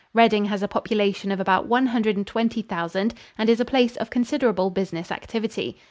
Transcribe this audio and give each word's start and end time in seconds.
Reading 0.15 0.45
has 0.45 0.63
a 0.63 0.67
population 0.67 1.31
of 1.31 1.39
about 1.39 1.67
one 1.67 1.85
hundred 1.85 2.17
and 2.17 2.25
twenty 2.25 2.63
thousand 2.63 3.13
and 3.37 3.47
is 3.51 3.59
a 3.59 3.65
place 3.65 3.95
of 3.97 4.09
considerable 4.09 4.71
business 4.71 5.11
activity. 5.11 5.77